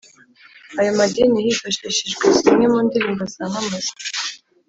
[0.79, 3.91] ayo madini, hifashishijwe zimwe mu ndirimbo zamamaza